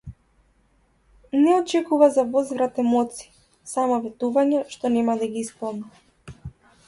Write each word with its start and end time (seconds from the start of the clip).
Не 1.41 1.51
очекува 1.57 2.07
за 2.15 2.23
возврат 2.37 2.79
емоции, 2.85 3.31
само 3.75 4.01
ветувања, 4.07 4.65
што 4.77 4.93
нема 4.97 5.17
да 5.23 5.33
ги 5.35 5.47
исполнам. 5.49 6.57